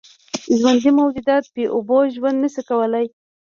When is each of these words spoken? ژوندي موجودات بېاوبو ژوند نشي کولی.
ژوندي 0.59 0.91
موجودات 0.99 1.43
بېاوبو 1.53 1.97
ژوند 2.15 2.37
نشي 2.43 2.61
کولی. 2.69 3.05